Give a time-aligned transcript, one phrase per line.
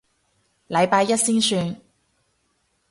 [0.67, 1.79] 禮拜一先算